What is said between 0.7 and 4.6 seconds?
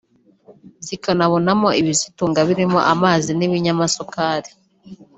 zikanabonamo ibizitunga birimo amazi n’ibinyamasukari